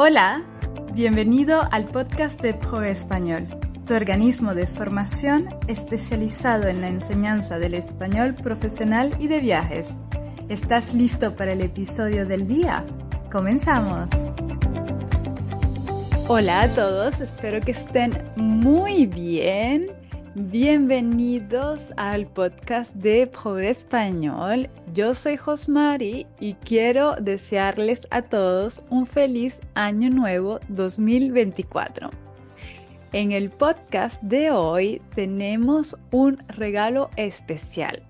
Hola, 0.00 0.44
bienvenido 0.92 1.60
al 1.72 1.86
podcast 1.86 2.40
de 2.40 2.54
Pro 2.54 2.84
Español, 2.84 3.48
tu 3.84 3.94
organismo 3.94 4.54
de 4.54 4.68
formación 4.68 5.48
especializado 5.66 6.68
en 6.68 6.80
la 6.80 6.86
enseñanza 6.86 7.58
del 7.58 7.74
español 7.74 8.36
profesional 8.36 9.10
y 9.18 9.26
de 9.26 9.40
viajes. 9.40 9.88
¿Estás 10.48 10.94
listo 10.94 11.34
para 11.34 11.50
el 11.50 11.62
episodio 11.62 12.26
del 12.26 12.46
día? 12.46 12.86
¡Comenzamos! 13.32 14.08
Hola 16.28 16.60
a 16.60 16.68
todos, 16.68 17.20
espero 17.20 17.58
que 17.58 17.72
estén 17.72 18.12
muy 18.36 19.06
bien. 19.06 19.97
Bienvenidos 20.40 21.82
al 21.96 22.28
podcast 22.28 22.94
de 22.94 23.26
Progres 23.26 23.78
Español. 23.78 24.70
Yo 24.94 25.12
soy 25.12 25.36
Josmari 25.36 26.28
y 26.38 26.54
quiero 26.54 27.16
desearles 27.16 28.06
a 28.12 28.22
todos 28.22 28.84
un 28.88 29.04
feliz 29.04 29.58
año 29.74 30.10
nuevo 30.10 30.60
2024. 30.68 32.10
En 33.12 33.32
el 33.32 33.50
podcast 33.50 34.22
de 34.22 34.52
hoy 34.52 35.02
tenemos 35.16 35.96
un 36.12 36.38
regalo 36.46 37.10
especial. 37.16 38.00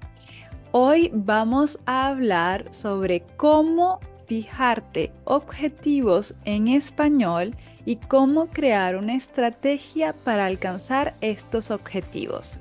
Hoy 0.73 1.11
vamos 1.15 1.81
a 1.87 2.09
hablar 2.09 2.67
sobre 2.75 3.23
cómo 3.39 4.01
fijarte 4.27 5.13
objetivos 5.25 6.39
en 6.45 6.69
español 6.69 7.57
y 7.89 7.97
cómo 7.97 8.49
crear 8.49 8.97
una 8.97 9.15
estrategia 9.15 10.13
para 10.13 10.45
alcanzar 10.45 11.15
estos 11.23 11.71
objetivos. 11.71 12.61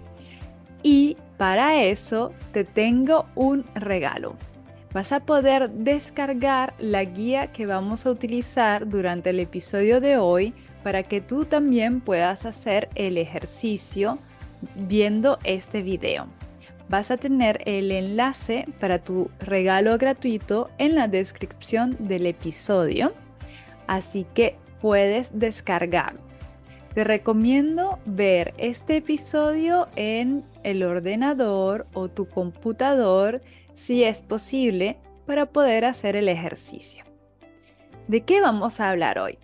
Y 0.84 1.18
para 1.36 1.84
eso 1.84 2.32
te 2.54 2.64
tengo 2.64 3.26
un 3.36 3.66
regalo. 3.76 4.38
Vas 4.94 5.12
a 5.12 5.20
poder 5.20 5.70
descargar 5.70 6.76
la 6.80 7.04
guía 7.04 7.48
que 7.48 7.66
vamos 7.66 8.06
a 8.06 8.12
utilizar 8.12 8.88
durante 8.88 9.32
el 9.32 9.42
episodio 9.42 10.00
de 10.00 10.16
hoy 10.16 10.54
para 10.82 11.04
que 11.04 11.20
tú 11.20 11.44
también 11.44 12.00
puedas 12.00 12.46
hacer 12.46 12.88
el 12.96 13.18
ejercicio 13.18 14.20
viendo 14.76 15.40
este 15.44 15.82
video. 15.82 16.28
Vas 16.88 17.12
a 17.12 17.18
tener 17.18 17.64
el 17.66 17.92
enlace 17.92 18.66
para 18.80 19.00
tu 19.00 19.30
regalo 19.42 19.98
gratuito 19.98 20.70
en 20.78 20.96
la 20.96 21.10
descripción 21.10 21.98
del 22.00 22.28
episodio. 22.28 23.12
Así 23.88 24.26
que 24.34 24.56
puedes 24.88 25.38
descargar. 25.38 26.16
Te 26.94 27.04
recomiendo 27.04 28.00
ver 28.06 28.54
este 28.58 28.96
episodio 28.96 29.90
en 29.98 30.46
el 30.64 30.82
ordenador 30.82 31.88
o 31.94 32.08
tu 32.08 32.30
computador 32.30 33.42
si 33.74 34.06
es 34.06 34.22
posible 34.22 34.96
para 35.26 35.48
poder 35.48 35.84
hacer 35.84 36.16
el 36.16 36.30
ejercicio. 36.30 37.04
¿De 38.08 38.22
qué 38.22 38.40
vamos 38.40 38.80
a 38.80 38.90
hablar 38.90 39.20
hoy? 39.20 39.38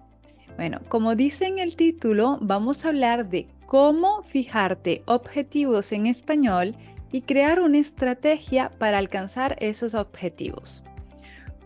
Bueno, 0.55 0.79
como 0.87 1.13
dice 1.13 1.45
en 1.45 1.59
el 1.59 1.75
título, 1.75 2.37
vamos 2.39 2.85
a 2.85 2.87
hablar 2.87 3.27
de 3.27 3.49
cómo 3.65 4.23
fijarte 4.23 5.03
objetivos 5.07 5.91
en 5.91 6.07
español 6.07 6.73
y 7.11 7.23
crear 7.23 7.59
una 7.59 7.79
estrategia 7.79 8.71
para 8.79 8.97
alcanzar 8.97 9.57
esos 9.59 9.93
objetivos. 9.93 10.83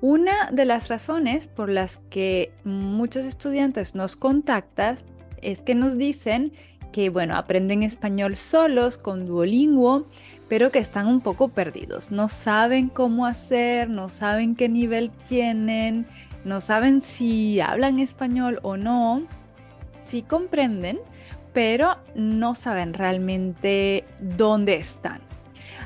Una 0.01 0.51
de 0.51 0.65
las 0.65 0.89
razones 0.89 1.47
por 1.47 1.69
las 1.69 1.97
que 1.97 2.51
muchos 2.63 3.25
estudiantes 3.25 3.95
nos 3.95 4.15
contactan 4.15 4.97
es 5.41 5.61
que 5.61 5.73
nos 5.73 5.97
dicen 5.97 6.51
que, 6.91 7.09
bueno, 7.09 7.35
aprenden 7.35 7.81
español 7.83 8.35
solos 8.35 8.97
con 8.97 9.25
Duolingo, 9.25 10.05
pero 10.47 10.71
que 10.71 10.79
están 10.79 11.07
un 11.07 11.21
poco 11.21 11.49
perdidos. 11.49 12.11
No 12.11 12.29
saben 12.29 12.89
cómo 12.89 13.25
hacer, 13.25 13.89
no 13.89 14.07
saben 14.07 14.55
qué 14.55 14.69
nivel 14.69 15.09
tienen, 15.27 16.05
no 16.45 16.61
saben 16.61 17.01
si 17.01 17.59
hablan 17.59 17.99
español 17.99 18.59
o 18.61 18.77
no. 18.77 19.23
Sí 20.05 20.21
comprenden, 20.21 20.99
pero 21.53 21.97
no 22.15 22.55
saben 22.55 22.93
realmente 22.93 24.05
dónde 24.21 24.75
están. 24.75 25.21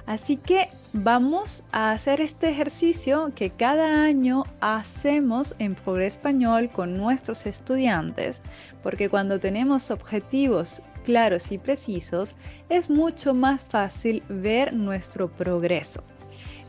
Así 0.06 0.38
que 0.38 0.70
vamos 0.94 1.66
a 1.72 1.92
hacer 1.92 2.22
este 2.22 2.50
ejercicio 2.50 3.32
que 3.36 3.52
cada 3.52 4.04
año 4.04 4.44
hacemos 4.60 5.56
en 5.60 5.76
Progreso 5.76 6.18
Español 6.18 6.70
con 6.72 6.94
nuestros 6.94 7.46
estudiantes, 7.46 8.44
porque 8.84 9.10
cuando 9.10 9.40
tenemos 9.40 9.92
objetivos 9.92 10.82
claros 11.04 11.52
y 11.52 11.58
precisos, 11.58 12.38
es 12.70 12.90
mucho 12.90 13.34
más 13.34 13.70
fácil 13.70 14.24
ver 14.28 14.74
nuestro 14.74 15.30
progreso, 15.30 16.04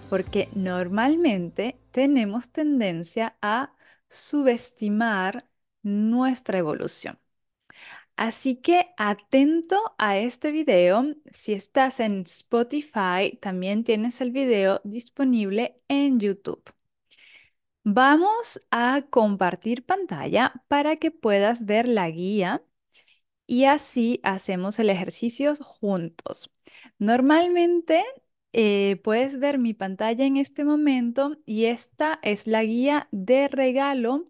porque 0.09 0.49
normalmente 0.55 1.79
tenemos 1.91 2.51
tendencia 2.51 3.37
a 3.43 3.73
subestimar 4.09 5.47
nuestra 5.83 6.59
evolución. 6.59 7.22
Así 8.17 8.57
que 8.57 8.89
atento 8.97 9.77
a 9.99 10.19
este 10.19 10.53
video. 10.53 11.05
Si 11.33 11.53
estás 11.55 12.01
en 12.01 12.21
Spotify, 12.23 13.39
también 13.41 13.85
tienes 13.85 14.21
el 14.21 14.31
video 14.31 14.81
disponible 14.85 15.81
en 15.89 16.21
YouTube. 16.21 16.63
Vamos 17.85 18.61
a 18.71 19.03
compartir 19.11 19.85
pantalla 19.85 20.53
para 20.69 20.97
que 20.97 21.11
puedas 21.11 21.65
ver 21.67 21.89
la 21.89 22.09
guía 22.11 22.63
y 23.47 23.65
así 23.65 24.21
hacemos 24.23 24.79
el 24.79 24.91
ejercicio 24.91 25.55
juntos. 25.57 26.51
Normalmente 26.99 28.05
eh, 28.53 29.01
puedes 29.03 29.39
ver 29.41 29.59
mi 29.59 29.75
pantalla 29.75 30.25
en 30.25 30.37
este 30.37 30.65
momento 30.65 31.37
y 31.47 31.67
esta 31.67 32.21
es 32.23 32.47
la 32.47 32.63
guía 32.65 33.09
de 33.11 33.49
regalo 33.49 34.29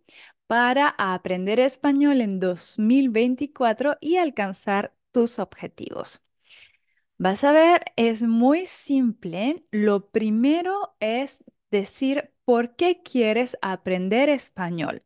para 0.53 0.95
aprender 0.99 1.61
español 1.61 2.21
en 2.21 2.39
2024 2.39 3.97
y 4.03 4.19
alcanzar 4.19 4.93
tus 5.11 5.39
objetivos. 5.39 6.23
Vas 7.17 7.43
a 7.43 7.53
ver, 7.53 7.87
es 7.97 8.23
muy 8.23 8.67
simple. 8.67 9.65
Lo 9.71 10.11
primero 10.11 10.95
es 11.01 11.43
decir 11.71 12.35
por 12.45 12.77
qué 12.77 13.01
quieres 13.03 13.57
aprender 13.63 14.29
español. 14.29 15.03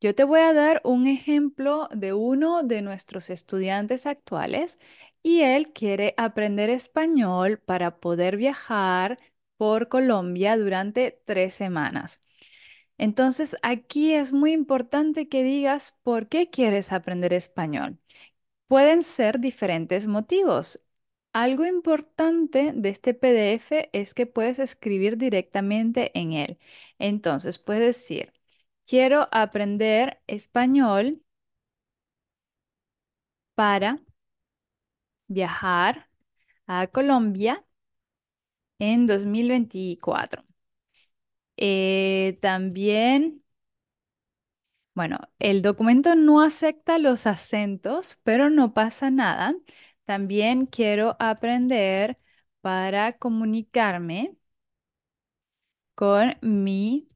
Yo 0.00 0.16
te 0.16 0.24
voy 0.24 0.40
a 0.40 0.52
dar 0.52 0.80
un 0.82 1.06
ejemplo 1.06 1.88
de 1.92 2.12
uno 2.12 2.64
de 2.64 2.82
nuestros 2.82 3.30
estudiantes 3.30 4.04
actuales 4.06 4.80
y 5.22 5.42
él 5.42 5.72
quiere 5.72 6.14
aprender 6.16 6.70
español 6.70 7.60
para 7.60 8.00
poder 8.00 8.36
viajar 8.36 9.20
por 9.56 9.86
Colombia 9.88 10.56
durante 10.56 11.22
tres 11.24 11.54
semanas. 11.54 12.20
Entonces, 13.02 13.56
aquí 13.62 14.14
es 14.14 14.32
muy 14.32 14.52
importante 14.52 15.28
que 15.28 15.42
digas 15.42 15.94
por 16.04 16.28
qué 16.28 16.50
quieres 16.50 16.92
aprender 16.92 17.32
español. 17.32 17.98
Pueden 18.68 19.02
ser 19.02 19.40
diferentes 19.40 20.06
motivos. 20.06 20.84
Algo 21.32 21.66
importante 21.66 22.72
de 22.74 22.88
este 22.90 23.14
PDF 23.14 23.90
es 23.92 24.14
que 24.14 24.26
puedes 24.26 24.58
escribir 24.60 25.18
directamente 25.18 26.12
en 26.18 26.32
él. 26.34 26.58
Entonces, 26.98 27.58
puedes 27.58 27.82
decir, 27.98 28.32
quiero 28.86 29.28
aprender 29.32 30.20
español 30.28 31.22
para 33.54 33.98
viajar 35.28 36.08
a 36.66 36.86
Colombia 36.88 37.64
en 38.78 39.06
2024. 39.06 40.44
Eh, 41.64 42.38
también, 42.42 43.42
bueno, 44.94 45.18
el 45.38 45.62
documento 45.62 46.14
no 46.14 46.40
acepta 46.42 46.98
los 46.98 47.26
acentos, 47.26 48.18
pero 48.24 48.50
no 48.50 48.74
pasa 48.74 49.10
nada. 49.10 49.54
También 50.04 50.66
quiero 50.66 51.16
aprender 51.18 52.18
para 52.60 53.16
comunicarme 53.18 54.36
con 55.94 56.36
mi 56.42 57.08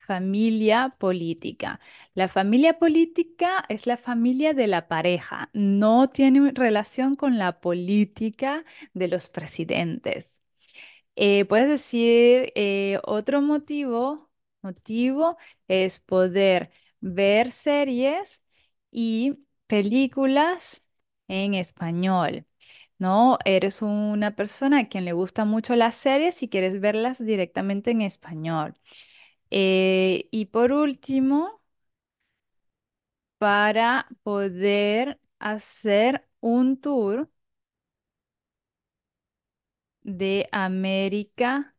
familia 0.00 0.96
política. 0.98 1.80
La 2.14 2.28
familia 2.28 2.78
política 2.78 3.64
es 3.68 3.86
la 3.86 3.96
familia 3.96 4.54
de 4.54 4.66
la 4.68 4.88
pareja, 4.88 5.50
no 5.52 6.10
tiene 6.10 6.52
relación 6.54 7.16
con 7.16 7.38
la 7.38 7.60
política 7.60 8.64
de 8.94 9.08
los 9.08 9.30
presidentes. 9.30 10.39
Eh, 11.22 11.44
puedes 11.44 11.68
decir 11.68 12.50
eh, 12.56 12.98
otro 13.04 13.42
motivo, 13.42 14.30
motivo 14.62 15.36
es 15.68 15.98
poder 15.98 16.70
ver 17.00 17.52
series 17.52 18.42
y 18.90 19.34
películas 19.66 20.88
en 21.28 21.54
español. 21.54 22.46
¿No? 22.98 23.38
Eres 23.46 23.82
una 23.82 24.36
persona 24.36 24.80
a 24.80 24.88
quien 24.88 25.04
le 25.06 25.14
gusta 25.14 25.44
mucho 25.46 25.76
las 25.76 25.96
series 25.96 26.42
y 26.44 26.48
quieres 26.50 26.80
verlas 26.80 27.18
directamente 27.24 27.90
en 27.92 28.02
español. 28.02 28.74
Eh, 29.50 30.28
y 30.32 30.46
por 30.46 30.72
último, 30.72 31.62
para 33.38 34.06
poder 34.22 35.20
hacer 35.38 36.26
un 36.40 36.80
tour 36.80 37.30
de 40.18 40.48
América 40.52 41.74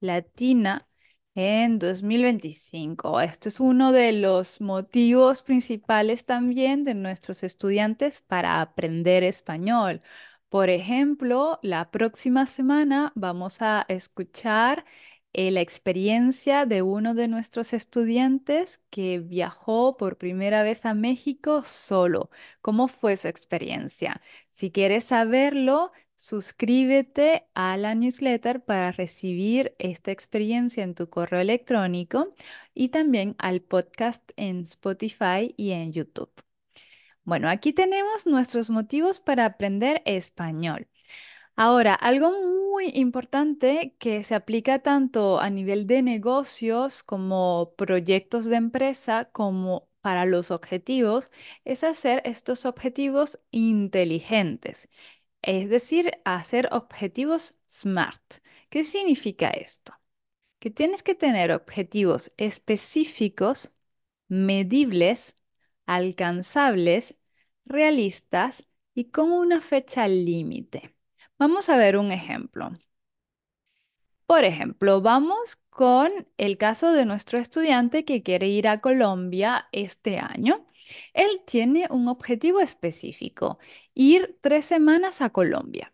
Latina 0.00 0.88
en 1.34 1.78
2025. 1.78 3.20
Este 3.20 3.48
es 3.50 3.60
uno 3.60 3.92
de 3.92 4.12
los 4.12 4.60
motivos 4.60 5.42
principales 5.42 6.24
también 6.26 6.84
de 6.84 6.94
nuestros 6.94 7.42
estudiantes 7.42 8.22
para 8.22 8.60
aprender 8.62 9.24
español. 9.24 10.02
Por 10.48 10.70
ejemplo, 10.70 11.58
la 11.62 11.90
próxima 11.90 12.46
semana 12.46 13.12
vamos 13.14 13.62
a 13.62 13.84
escuchar 13.88 14.84
eh, 15.32 15.50
la 15.52 15.60
experiencia 15.60 16.66
de 16.66 16.82
uno 16.82 17.14
de 17.14 17.28
nuestros 17.28 17.72
estudiantes 17.72 18.78
que 18.90 19.20
viajó 19.20 19.96
por 19.96 20.18
primera 20.18 20.62
vez 20.64 20.84
a 20.86 20.94
México 20.94 21.62
solo. 21.64 22.30
¿Cómo 22.62 22.88
fue 22.88 23.16
su 23.16 23.28
experiencia? 23.28 24.20
Si 24.50 24.72
quieres 24.72 25.04
saberlo, 25.04 25.92
suscríbete 26.20 27.48
a 27.54 27.78
la 27.78 27.94
newsletter 27.94 28.62
para 28.62 28.92
recibir 28.92 29.74
esta 29.78 30.10
experiencia 30.12 30.84
en 30.84 30.94
tu 30.94 31.08
correo 31.08 31.40
electrónico 31.40 32.34
y 32.74 32.90
también 32.90 33.36
al 33.38 33.62
podcast 33.62 34.30
en 34.36 34.60
Spotify 34.60 35.54
y 35.56 35.70
en 35.70 35.92
YouTube. 35.94 36.30
Bueno, 37.24 37.48
aquí 37.48 37.72
tenemos 37.72 38.26
nuestros 38.26 38.68
motivos 38.68 39.18
para 39.18 39.46
aprender 39.46 40.02
español. 40.04 40.88
Ahora, 41.56 41.94
algo 41.94 42.32
muy 42.32 42.90
importante 42.94 43.96
que 43.98 44.22
se 44.22 44.34
aplica 44.34 44.80
tanto 44.80 45.40
a 45.40 45.48
nivel 45.48 45.86
de 45.86 46.02
negocios 46.02 47.02
como 47.02 47.74
proyectos 47.78 48.44
de 48.46 48.56
empresa 48.56 49.30
como 49.32 49.88
para 50.02 50.26
los 50.26 50.50
objetivos 50.50 51.30
es 51.64 51.84
hacer 51.84 52.22
estos 52.24 52.66
objetivos 52.66 53.40
inteligentes, 53.50 54.88
es 55.42 55.68
decir, 55.70 56.12
hacer 56.24 56.68
objetivos 56.72 57.58
SMART. 57.66 58.36
¿Qué 58.68 58.84
significa 58.84 59.50
esto? 59.50 59.94
Que 60.60 60.70
tienes 60.70 61.02
que 61.02 61.14
tener 61.14 61.52
objetivos 61.52 62.34
específicos, 62.38 63.72
medibles, 64.28 65.34
alcanzables, 65.86 67.16
realistas 67.64 68.66
y 68.94 69.10
con 69.10 69.32
una 69.32 69.60
fecha 69.60 70.08
límite. 70.08 70.94
Vamos 71.38 71.68
a 71.68 71.76
ver 71.76 71.96
un 71.96 72.12
ejemplo. 72.12 72.70
Por 74.26 74.44
ejemplo, 74.44 75.00
vamos 75.02 75.56
con 75.70 76.10
el 76.38 76.56
caso 76.56 76.92
de 76.92 77.04
nuestro 77.04 77.38
estudiante 77.38 78.04
que 78.04 78.22
quiere 78.22 78.48
ir 78.48 78.68
a 78.68 78.80
Colombia 78.80 79.68
este 79.72 80.18
año. 80.20 80.64
Él 81.14 81.42
tiene 81.46 81.86
un 81.90 82.08
objetivo 82.08 82.60
específico, 82.60 83.58
ir 83.94 84.38
tres 84.40 84.66
semanas 84.66 85.20
a 85.22 85.30
Colombia. 85.30 85.92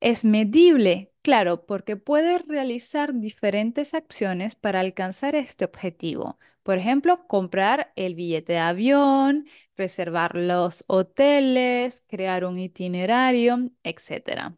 Es 0.00 0.24
medible, 0.24 1.12
claro, 1.22 1.64
porque 1.66 1.96
puede 1.96 2.38
realizar 2.38 3.14
diferentes 3.14 3.94
acciones 3.94 4.54
para 4.54 4.80
alcanzar 4.80 5.34
este 5.34 5.64
objetivo. 5.64 6.38
Por 6.62 6.78
ejemplo, 6.78 7.26
comprar 7.26 7.92
el 7.96 8.14
billete 8.14 8.54
de 8.54 8.58
avión, 8.58 9.46
reservar 9.76 10.34
los 10.36 10.84
hoteles, 10.88 12.02
crear 12.08 12.44
un 12.44 12.58
itinerario, 12.58 13.70
etc. 13.82 14.56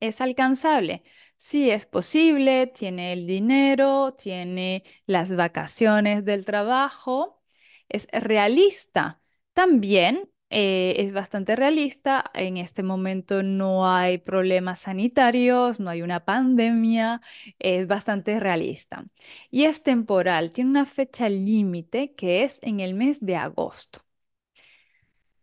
¿Es 0.00 0.20
alcanzable? 0.20 1.02
Sí, 1.36 1.70
es 1.70 1.86
posible, 1.86 2.66
tiene 2.68 3.12
el 3.12 3.26
dinero, 3.26 4.14
tiene 4.14 4.84
las 5.06 5.34
vacaciones 5.36 6.24
del 6.24 6.44
trabajo, 6.46 7.42
es 7.88 8.06
realista. 8.12 9.20
También 9.52 10.30
eh, 10.50 10.94
es 10.98 11.12
bastante 11.12 11.56
realista. 11.56 12.24
En 12.34 12.56
este 12.56 12.82
momento 12.82 13.42
no 13.42 13.88
hay 13.90 14.18
problemas 14.18 14.80
sanitarios, 14.80 15.80
no 15.80 15.90
hay 15.90 16.02
una 16.02 16.24
pandemia, 16.24 17.20
es 17.58 17.86
bastante 17.86 18.38
realista. 18.40 19.04
Y 19.50 19.64
es 19.64 19.82
temporal, 19.82 20.52
tiene 20.52 20.70
una 20.70 20.86
fecha 20.86 21.28
límite 21.28 22.14
que 22.14 22.44
es 22.44 22.58
en 22.62 22.80
el 22.80 22.94
mes 22.94 23.20
de 23.24 23.36
agosto. 23.36 24.00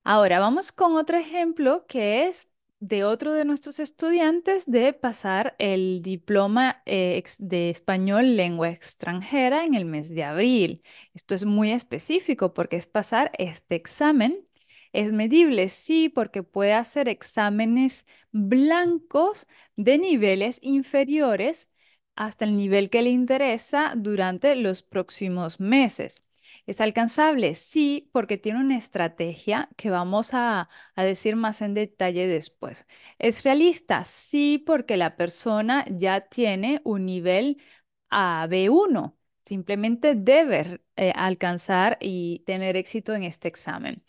Ahora 0.03 0.39
vamos 0.39 0.71
con 0.71 0.95
otro 0.95 1.17
ejemplo 1.17 1.85
que 1.87 2.27
es 2.27 2.47
de 2.81 3.03
otro 3.05 3.33
de 3.33 3.45
nuestros 3.45 3.79
estudiantes 3.79 4.65
de 4.69 4.91
pasar 4.93 5.55
el 5.59 6.01
diploma 6.01 6.81
eh, 6.87 7.23
de 7.39 7.69
español 7.69 8.35
lengua 8.35 8.69
extranjera 8.71 9.65
en 9.65 9.75
el 9.75 9.85
mes 9.85 10.09
de 10.09 10.23
abril. 10.23 10.83
Esto 11.13 11.35
es 11.35 11.45
muy 11.45 11.71
específico 11.71 12.53
porque 12.55 12.77
es 12.77 12.87
pasar 12.87 13.31
este 13.37 13.75
examen. 13.75 14.47
Es 14.93 15.11
medible, 15.11 15.69
sí, 15.69 16.09
porque 16.09 16.43
puede 16.43 16.73
hacer 16.73 17.07
exámenes 17.07 18.05
blancos 18.31 19.47
de 19.75 19.97
niveles 19.99 20.57
inferiores 20.61 21.69
hasta 22.15 22.45
el 22.45 22.57
nivel 22.57 22.89
que 22.89 23.01
le 23.03 23.11
interesa 23.11 23.93
durante 23.95 24.55
los 24.55 24.81
próximos 24.83 25.59
meses. 25.59 26.23
¿Es 26.65 26.81
alcanzable? 26.81 27.55
Sí, 27.55 28.09
porque 28.13 28.37
tiene 28.37 28.59
una 28.59 28.77
estrategia 28.77 29.69
que 29.77 29.89
vamos 29.89 30.31
a, 30.33 30.69
decir 30.95 31.35
más 31.35 31.61
en 31.61 31.73
detalle 31.73 32.27
después. 32.27 32.87
¿Es 33.19 33.43
realista? 33.43 34.03
Sí, 34.03 34.63
porque 34.65 34.97
la 34.97 35.15
persona 35.17 35.85
ya 35.89 36.21
tiene 36.21 36.81
un 36.83 37.05
nivel 37.05 37.61
a 38.09 38.47
B1. 38.49 39.17
Simplemente 39.45 40.15
debe 40.15 40.81
eh, 40.95 41.11
alcanzar 41.15 41.97
y 41.99 42.43
tener 42.45 42.77
éxito 42.77 43.13
en 43.15 43.23
este 43.23 43.47
examen. 43.47 44.03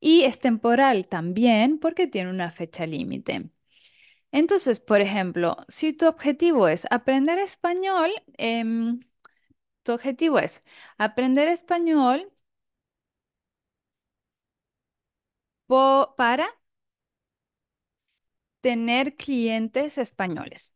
Y 0.00 0.22
es 0.22 0.40
temporal 0.40 1.08
también 1.08 1.78
porque 1.78 2.06
tiene 2.06 2.30
una 2.30 2.50
fecha 2.50 2.86
límite. 2.86 3.50
Entonces, 4.32 4.80
por 4.80 5.00
ejemplo, 5.00 5.56
si 5.68 5.92
tu 5.92 6.06
objetivo 6.06 6.68
es 6.68 6.86
aprender 6.90 7.38
español, 7.38 8.10
em, 8.38 9.00
tu 9.82 9.92
objetivo 9.92 10.38
es 10.38 10.62
aprender 10.98 11.48
español 11.48 12.30
para 16.16 16.46
tener 18.62 19.16
clientes 19.16 19.98
españoles. 19.98 20.74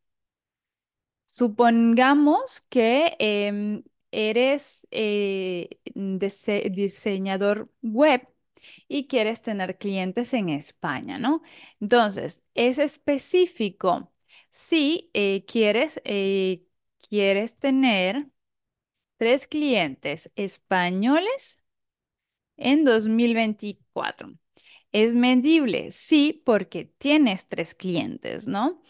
Supongamos 1.26 2.60
que 2.68 3.16
em, 3.18 3.82
eres 4.12 4.86
eh, 4.90 5.80
diseñador 5.94 7.70
web 7.82 8.28
y 8.88 9.06
quieres 9.08 9.42
tener 9.42 9.78
clientes 9.78 10.32
en 10.34 10.48
España, 10.50 11.18
¿no? 11.18 11.42
Entonces, 11.80 12.44
es 12.54 12.78
específico 12.78 14.12
si 14.50 15.10
eh, 15.14 15.44
quieres, 15.46 16.00
eh, 16.04 16.64
quieres 17.08 17.58
tener 17.58 18.28
tres 19.24 19.46
clientes 19.48 20.30
españoles 20.36 21.62
en 22.56 22.84
2024. 22.84 24.34
¿Es 24.93 25.14
medible? 25.14 25.93
Sí, 25.93 26.43
porque 26.46 26.86
tienes 26.98 27.48
tres 27.48 27.74
clientes, 27.74 28.48
¿no? 28.48 28.82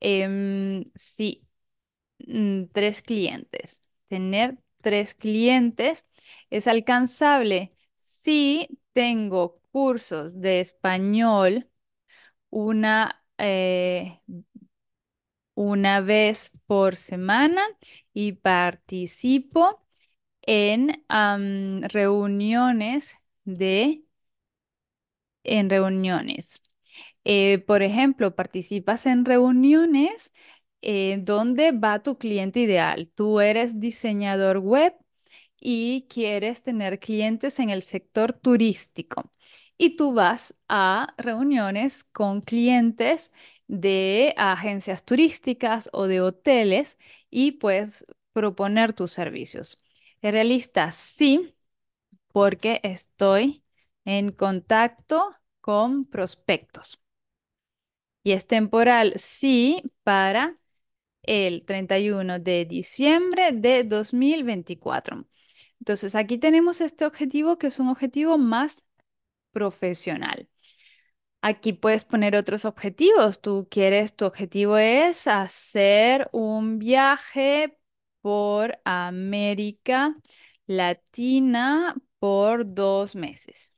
Em, 0.00 0.84
sí, 0.96 1.46
mm, 2.26 2.66
tres 2.72 3.02
clientes. 3.02 3.82
Tener 4.08 4.58
tres 4.82 5.14
clientes 5.14 6.06
es 6.50 6.68
alcanzable 6.68 7.74
si 8.00 8.68
tengo 8.94 9.60
cursos 9.72 10.40
de 10.40 10.60
español 10.60 11.68
una, 12.50 13.24
eh, 13.38 14.20
una 15.60 16.00
vez 16.00 16.52
por 16.66 16.96
semana 16.96 17.62
y 18.14 18.32
participo 18.32 19.84
en 20.42 21.04
reuniones 21.90 23.16
de 23.44 24.04
en 25.44 25.70
reuniones. 25.70 26.62
Eh, 27.24 27.58
por 27.66 27.82
ejemplo, 27.82 28.34
participas 28.36 29.06
en 29.06 29.24
reuniones 29.24 30.32
eh, 30.82 31.18
donde 31.22 31.72
va 31.72 32.02
tu 32.02 32.18
cliente 32.18 32.60
ideal. 32.60 33.10
Tú 33.14 33.40
eres 33.40 33.80
diseñador 33.80 34.58
web 34.58 34.94
y 35.60 36.06
quieres 36.10 36.62
tener 36.62 37.00
clientes 37.00 37.60
en 37.60 37.70
el 37.70 37.82
sector 37.82 38.32
turístico. 38.32 39.32
Y 39.78 39.96
tú 39.96 40.12
vas 40.14 40.56
a 40.68 41.14
reuniones 41.18 42.04
con 42.04 42.40
clientes 42.42 43.32
de 43.70 44.34
agencias 44.36 45.04
turísticas 45.04 45.88
o 45.92 46.06
de 46.08 46.20
hoteles 46.20 46.98
y 47.30 47.52
puedes 47.52 48.04
proponer 48.32 48.92
tus 48.94 49.12
servicios. 49.12 49.82
¿Es 50.22 50.32
realista? 50.32 50.90
Sí, 50.92 51.54
porque 52.32 52.80
estoy 52.84 53.64
en 54.04 54.32
contacto 54.32 55.30
con 55.60 56.04
prospectos. 56.06 57.00
Y 58.22 58.32
es 58.32 58.46
temporal, 58.46 59.14
sí, 59.16 59.82
para 60.02 60.54
el 61.22 61.64
31 61.66 62.38
de 62.40 62.64
diciembre 62.66 63.52
de 63.52 63.84
2024. 63.84 65.26
Entonces, 65.80 66.14
aquí 66.16 66.38
tenemos 66.38 66.80
este 66.80 67.06
objetivo 67.06 67.58
que 67.58 67.68
es 67.68 67.80
un 67.80 67.88
objetivo 67.88 68.38
más 68.38 68.84
profesional. 69.52 70.48
Aquí 71.42 71.72
puedes 71.72 72.04
poner 72.04 72.36
otros 72.36 72.64
objetivos. 72.64 73.40
Tú 73.40 73.66
quieres, 73.70 74.14
tu 74.16 74.26
objetivo 74.26 74.76
es 74.78 75.26
hacer 75.26 76.28
un 76.32 76.78
viaje 76.78 77.76
por 78.20 78.78
América 78.84 80.16
Latina 80.66 81.96
por 82.18 82.74
dos 82.74 83.14
meses. 83.16 83.72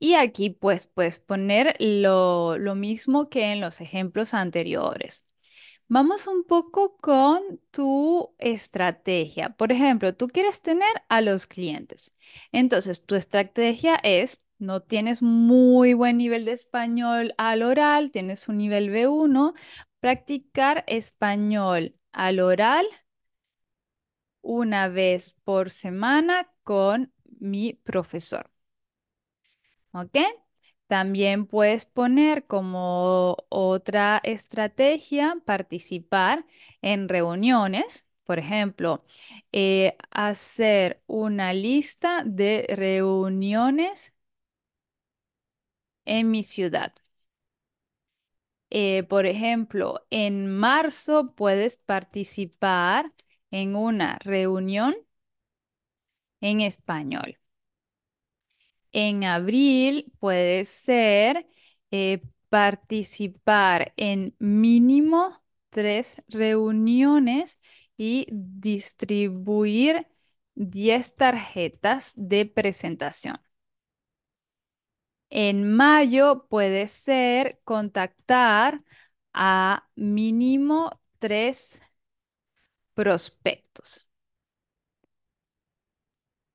Y 0.00 0.14
aquí 0.14 0.50
pues 0.50 0.86
puedes 0.88 1.18
poner 1.20 1.76
lo, 1.80 2.58
lo 2.58 2.74
mismo 2.74 3.28
que 3.28 3.52
en 3.52 3.60
los 3.60 3.80
ejemplos 3.80 4.34
anteriores. 4.34 5.24
Vamos 5.90 6.26
un 6.26 6.44
poco 6.44 6.96
con 6.98 7.60
tu 7.70 8.34
estrategia. 8.38 9.50
Por 9.56 9.72
ejemplo, 9.72 10.14
tú 10.14 10.28
quieres 10.28 10.60
tener 10.62 10.88
a 11.08 11.20
los 11.22 11.46
clientes. 11.46 12.12
Entonces, 12.52 13.06
tu 13.06 13.14
estrategia 13.14 13.96
es, 14.02 14.42
no 14.58 14.82
tienes 14.82 15.22
muy 15.22 15.94
buen 15.94 16.18
nivel 16.18 16.44
de 16.44 16.52
español 16.52 17.34
al 17.38 17.62
oral, 17.62 18.10
tienes 18.10 18.48
un 18.48 18.58
nivel 18.58 18.90
B1, 18.90 19.54
practicar 20.00 20.84
español 20.88 21.96
al 22.12 22.40
oral 22.40 22.86
una 24.42 24.88
vez 24.88 25.36
por 25.44 25.70
semana 25.70 26.52
con 26.64 27.12
mi 27.40 27.74
profesor. 27.74 28.50
¿Ok? 29.92 30.16
También 30.88 31.46
puedes 31.46 31.84
poner 31.86 32.46
como 32.46 33.36
otra 33.50 34.20
estrategia 34.24 35.36
participar 35.46 36.46
en 36.82 37.08
reuniones. 37.10 38.06
Por 38.24 38.38
ejemplo, 38.40 39.04
eh, 39.52 39.96
hacer 40.10 41.02
una 41.06 41.52
lista 41.54 42.22
de 42.26 42.66
reuniones 42.70 44.14
en 46.06 46.30
mi 46.32 46.42
ciudad. 46.42 46.92
Eh, 48.70 49.04
por 49.04 49.26
ejemplo, 49.26 50.06
en 50.10 50.48
marzo 50.48 51.32
puedes 51.34 51.76
participar 51.76 53.12
en 53.50 53.76
una 53.76 54.18
reunión 54.20 54.94
en 56.40 56.60
español. 56.62 57.37
En 59.00 59.22
abril 59.24 60.12
puede 60.18 60.64
ser 60.64 61.46
eh, 61.92 62.20
participar 62.48 63.92
en 63.96 64.34
mínimo 64.40 65.40
tres 65.70 66.20
reuniones 66.28 67.60
y 67.96 68.26
distribuir 68.32 70.08
10 70.56 71.14
tarjetas 71.16 72.12
de 72.16 72.46
presentación. 72.46 73.40
En 75.30 75.76
mayo 75.76 76.46
puede 76.48 76.88
ser 76.88 77.60
contactar 77.64 78.78
a 79.32 79.88
mínimo 79.94 81.00
tres 81.18 81.82
prospectos. 82.94 84.07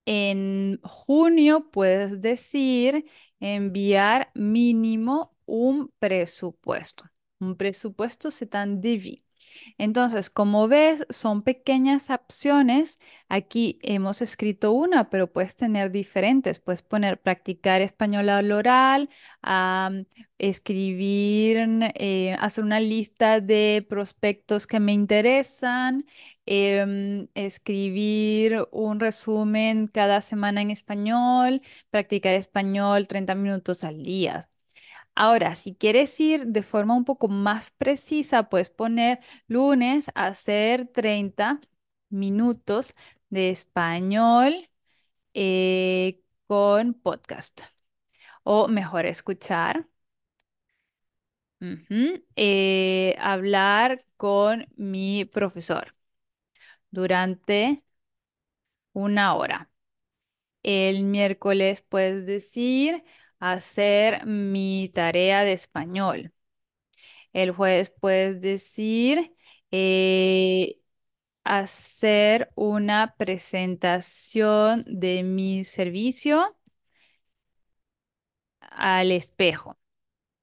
En 0.06 0.80
junio 0.84 1.70
puedes 1.72 2.22
decir 2.22 3.06
enviar 3.40 4.32
mínimo 4.36 5.36
un 5.46 5.92
presupuesto. 6.00 7.06
Un 7.40 7.56
presupuesto 7.58 8.32
se 8.32 8.46
tan 8.48 8.82
devis. 8.82 9.24
Entonces, 9.78 10.30
como 10.30 10.68
ves, 10.68 11.06
son 11.10 11.44
pequeñas 11.44 12.10
opciones. 12.10 13.00
Aquí 13.30 13.80
hemos 13.82 14.22
escrito 14.22 14.72
una, 14.72 15.10
pero 15.10 15.32
puedes 15.32 15.56
tener 15.56 15.92
diferentes. 15.92 16.60
Puedes 16.60 16.82
poner 16.82 17.22
practicar 17.22 17.82
español 17.82 18.30
al 18.30 18.52
oral, 18.52 19.10
escribir, 20.38 21.58
eh, 21.96 22.36
hacer 22.40 22.64
una 22.64 22.80
lista 22.80 23.40
de 23.42 23.86
prospectos 23.88 24.68
que 24.68 24.80
me 24.80 24.94
interesan, 24.94 26.06
em, 26.46 27.28
escribir 27.36 28.68
un 28.72 29.00
resumen 29.00 29.88
cada 29.88 30.22
semana 30.22 30.62
en 30.62 30.72
español, 30.72 31.62
practicar 31.90 32.34
español 32.34 33.08
30 33.08 33.36
minutos 33.36 33.84
al 33.84 34.04
día. 34.04 34.50
Ahora, 35.16 35.56
si 35.56 35.76
quieres 35.76 36.20
ir 36.20 36.48
de 36.48 36.64
forma 36.64 36.96
un 36.96 37.06
poco 37.06 37.28
más 37.28 37.72
precisa, 37.72 38.50
puedes 38.50 38.70
poner 38.70 39.20
lunes 39.48 40.12
hacer 40.16 40.88
30 40.88 41.60
minutos 42.10 42.96
de 43.30 43.52
español 43.52 44.70
eh, 45.34 46.22
con 46.48 46.94
podcast. 46.96 47.64
O 48.44 48.68
mejor 48.68 49.06
escuchar. 49.06 49.88
Eh, 52.36 53.16
hablar 53.20 54.06
con 54.18 54.68
mi 54.76 55.26
profesor 55.26 55.96
durante 56.94 57.84
una 58.94 59.36
hora. 59.36 59.70
El 60.64 61.04
miércoles 61.06 61.82
puedes 61.84 62.26
decir 62.26 63.04
hacer 63.40 64.26
mi 64.28 64.92
tarea 64.96 65.44
de 65.44 65.54
español. 65.54 66.34
El 67.34 67.52
jueves 67.52 67.90
puedes 68.00 68.42
decir 68.42 69.36
eh, 69.72 70.80
hacer 71.44 72.52
una 72.56 73.16
presentación 73.18 74.86
de 74.88 75.24
mi 75.24 75.64
servicio 75.64 76.58
al 78.62 79.12
espejo. 79.12 79.78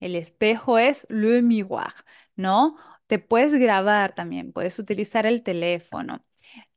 El 0.00 0.16
espejo 0.16 0.78
es 0.78 1.06
le 1.10 1.42
miroir, 1.42 1.94
¿no? 2.36 2.76
Te 3.06 3.18
puedes 3.18 3.54
grabar 3.54 4.14
también, 4.14 4.52
puedes 4.52 4.78
utilizar 4.78 5.26
el 5.26 5.42
teléfono. 5.42 6.24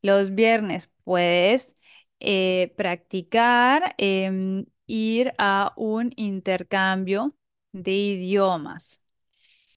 Los 0.01 0.36
viernes 0.36 0.92
puedes 1.03 1.75
eh, 2.20 2.74
practicar 2.77 3.96
em, 3.98 4.65
ir 4.88 5.34
a 5.38 5.74
un 5.77 6.12
intercambio 6.15 7.36
de 7.74 7.92
idiomas. 7.94 9.03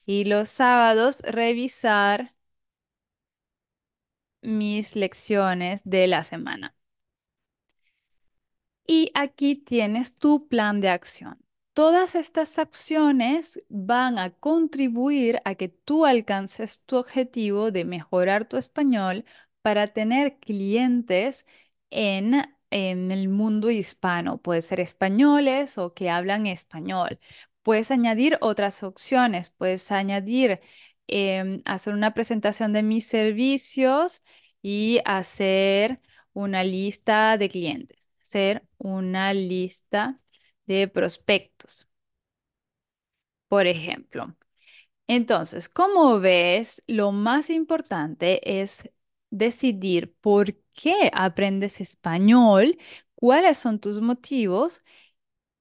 Y 0.06 0.24
los 0.24 0.48
sábados 0.50 1.20
revisar 1.22 2.34
mis 4.42 4.96
lecciones 4.96 5.82
de 5.84 6.06
la 6.06 6.24
semana. 6.24 6.74
Y 8.86 9.10
aquí 9.14 9.56
tienes 9.56 10.16
tu 10.16 10.48
plan 10.48 10.80
de 10.80 10.88
acción. 10.88 11.38
Todas 11.72 12.14
estas 12.14 12.58
acciones 12.58 13.62
van 13.68 14.18
a 14.18 14.30
contribuir 14.30 15.40
a 15.44 15.54
que 15.56 15.68
tú 15.68 16.06
alcances 16.06 16.82
tu 16.84 16.96
objetivo 16.96 17.70
de 17.70 17.84
mejorar 17.84 18.48
tu 18.48 18.56
español 18.56 19.24
para 19.66 19.88
tener 19.88 20.38
clientes 20.38 21.44
en 21.90 22.36
en 22.70 23.10
el 23.12 23.28
mundo 23.28 23.70
hispano. 23.70 24.38
Puede 24.38 24.62
ser 24.62 24.80
españoles 24.80 25.76
o 25.78 25.92
que 25.94 26.08
hablan 26.10 26.46
español. 26.46 27.18
Puedes 27.62 27.90
añadir 27.90 28.38
otras 28.40 28.82
opciones. 28.84 29.50
Puedes 29.50 29.90
añadir, 29.92 30.60
em, 31.08 31.60
hacer 31.64 31.94
una 31.94 32.14
presentación 32.14 32.72
de 32.72 32.82
mis 32.84 33.06
servicios 33.08 34.22
y 34.62 35.00
hacer 35.04 36.00
una 36.32 36.64
lista 36.64 37.36
de 37.38 37.48
clientes. 37.48 38.08
Hacer 38.20 38.64
una 38.78 39.32
lista 39.34 40.20
de 40.66 40.88
prospectos. 40.88 41.88
Por 43.48 43.66
ejemplo. 43.66 44.36
Entonces, 45.08 45.68
como 45.68 46.20
ves, 46.20 46.82
lo 46.88 47.12
más 47.12 47.50
importante 47.50 48.60
es 48.62 48.90
decidir 49.30 50.14
por 50.20 50.54
qué 50.74 51.10
aprendes 51.14 51.80
español, 51.80 52.78
cuáles 53.14 53.58
son 53.58 53.80
tus 53.80 54.00
motivos 54.00 54.82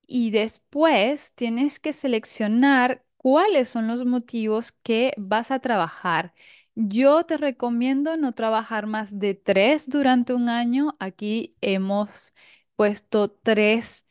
y 0.07 0.31
después 0.31 1.33
tienes 1.35 1.79
que 1.79 1.93
seleccionar 1.93 3.05
cuáles 3.17 3.69
son 3.69 3.87
los 3.87 4.05
motivos 4.05 4.71
que 4.71 5.13
vas 5.17 5.51
a 5.51 5.59
trabajar. 5.59 6.33
Yo 6.75 7.25
te 7.25 7.37
recomiendo 7.37 8.17
no 8.17 8.33
trabajar 8.33 8.85
más 8.87 9.17
de 9.19 9.33
tres 9.35 9.89
durante 9.89 10.33
un 10.33 10.49
año. 10.49 10.95
Aquí 10.99 11.55
hemos 11.61 12.33
puesto 12.75 13.31
tres 13.31 14.05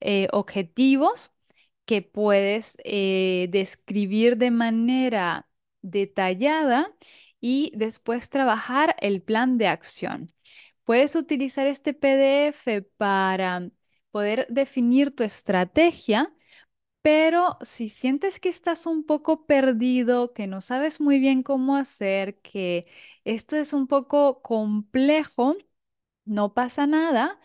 eh, 0.00 0.28
objetivos 0.32 1.30
que 1.84 2.02
puedes 2.02 2.76
eh, 2.84 3.48
describir 3.50 4.36
de 4.36 4.50
manera 4.50 5.48
detallada 5.82 6.92
y 7.40 7.72
después 7.76 8.30
trabajar 8.30 8.96
el 9.00 9.22
plan 9.22 9.58
de 9.58 9.68
acción. 9.68 10.28
Puedes 10.84 11.16
utilizar 11.16 11.66
este 11.66 11.94
PDF 11.94 12.82
para 12.96 13.70
poder 14.10 14.46
definir 14.50 15.14
tu 15.14 15.24
estrategia, 15.24 16.32
pero 17.02 17.58
si 17.62 17.88
sientes 17.88 18.40
que 18.40 18.48
estás 18.50 18.86
un 18.86 19.04
poco 19.06 19.46
perdido, 19.46 20.32
que 20.34 20.46
no 20.46 20.60
sabes 20.60 21.00
muy 21.00 21.18
bien 21.20 21.42
cómo 21.42 21.76
hacer, 21.76 22.40
que 22.40 22.86
esto 23.24 23.56
es 23.56 23.72
un 23.72 23.86
poco 23.86 24.42
complejo, 24.42 25.56
no 26.24 26.54
pasa 26.54 26.86
nada. 26.86 27.40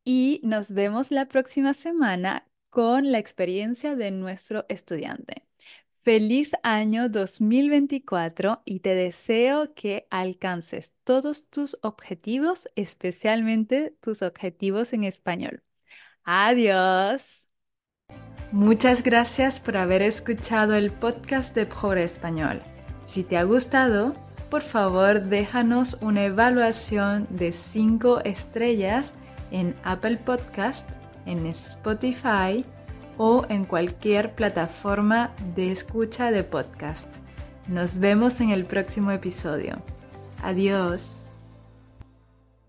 y 0.02 0.40
nos 0.44 0.72
vemos 0.72 1.10
la 1.10 1.28
próxima 1.28 1.74
semana 1.74 2.46
con 2.72 3.12
la 3.12 3.18
experiencia 3.18 3.96
de 3.96 4.10
nuestro 4.10 4.64
estudiante. 4.70 5.44
Feliz 5.98 6.52
año 6.62 7.10
2024 7.10 8.62
y 8.64 8.80
te 8.80 8.94
deseo 8.94 9.74
que 9.74 10.06
alcances 10.08 10.94
todos 11.04 11.50
tus 11.50 11.76
objetivos, 11.82 12.70
especialmente 12.74 13.94
tus 14.00 14.22
objetivos 14.22 14.94
en 14.94 15.04
español. 15.04 15.62
Adiós. 16.24 17.46
Muchas 18.52 19.02
gracias 19.02 19.60
por 19.60 19.76
haber 19.76 20.00
escuchado 20.00 20.74
el 20.74 20.90
podcast 20.90 21.54
de 21.54 21.66
Pobre 21.66 22.04
Español. 22.04 22.62
Si 23.04 23.22
te 23.22 23.36
ha 23.36 23.42
gustado, 23.42 24.14
por 24.48 24.62
favor 24.62 25.24
déjanos 25.24 25.98
una 26.00 26.24
evaluación 26.24 27.26
de 27.28 27.52
5 27.52 28.20
estrellas 28.24 29.12
en 29.50 29.76
Apple 29.84 30.16
Podcast 30.16 31.01
en 31.26 31.46
Spotify 31.46 32.64
o 33.18 33.44
en 33.48 33.64
cualquier 33.64 34.34
plataforma 34.34 35.32
de 35.54 35.70
escucha 35.72 36.30
de 36.30 36.44
podcast. 36.44 37.06
Nos 37.68 37.98
vemos 37.98 38.40
en 38.40 38.50
el 38.50 38.64
próximo 38.64 39.10
episodio. 39.10 39.82
Adiós. 40.42 41.21